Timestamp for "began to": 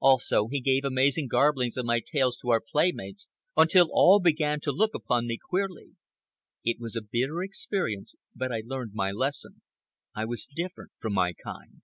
4.18-4.72